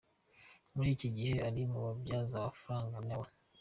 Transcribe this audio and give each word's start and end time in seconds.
Muri 0.75 0.89
iki 0.95 1.09
gihe 1.15 1.35
ari 1.47 1.61
mu 1.71 1.79
babibyaza 1.85 2.35
amafaranga 2.37 2.97
na 3.07 3.15
we. 3.21 3.27